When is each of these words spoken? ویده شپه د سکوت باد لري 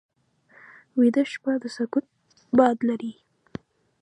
ویده 0.99 1.23
شپه 1.31 1.51
د 1.61 1.63
سکوت 1.75 2.05
باد 2.57 2.77
لري 2.89 3.13